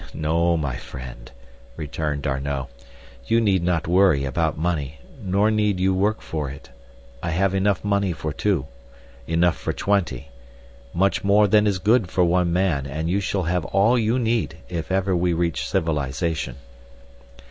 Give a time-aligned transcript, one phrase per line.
[0.15, 1.31] "No, my friend,"
[1.77, 2.71] returned D'Arnot,
[3.27, 6.71] "you need not worry about money, nor need you work for it.
[7.21, 10.29] I have enough money for two—enough for twenty.
[10.91, 14.57] Much more than is good for one man and you shall have all you need
[14.69, 16.55] if ever we reach civilization."